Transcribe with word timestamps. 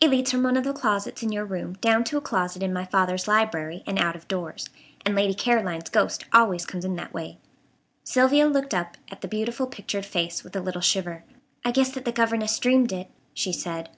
It 0.00 0.10
leads 0.10 0.32
from 0.32 0.42
one 0.42 0.56
of 0.56 0.64
the 0.64 0.72
closets 0.72 1.22
in 1.22 1.30
your 1.30 1.44
room 1.44 1.74
down 1.74 2.02
to 2.02 2.16
a 2.16 2.20
closet 2.20 2.60
in 2.60 2.72
my 2.72 2.84
father's 2.84 3.28
library 3.28 3.84
and 3.86 4.00
out 4.00 4.16
of 4.16 4.26
doors, 4.26 4.68
and 5.06 5.14
Lady 5.14 5.32
Caroline's 5.32 5.88
ghost 5.88 6.24
always 6.32 6.66
comes 6.66 6.84
in 6.84 6.96
that 6.96 7.14
way." 7.14 7.38
Sylvia 8.02 8.48
looked 8.48 8.74
up 8.74 8.96
at 9.12 9.20
the 9.20 9.28
beautiful 9.28 9.68
pictured 9.68 10.04
face 10.06 10.42
with 10.42 10.56
a 10.56 10.60
little 10.60 10.80
shiver. 10.82 11.22
"I 11.64 11.70
guess 11.70 11.92
that 11.92 12.04
the 12.04 12.10
governess 12.10 12.58
dreamed 12.58 12.90
it," 12.90 13.12
she 13.32 13.52
said. 13.52 13.90